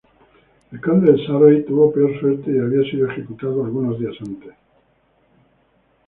[0.71, 4.51] El Conde de Surrey tuvo peor suerte y había sido ejecutado algunos días antes.